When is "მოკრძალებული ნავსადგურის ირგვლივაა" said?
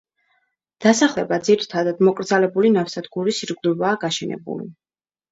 2.07-3.99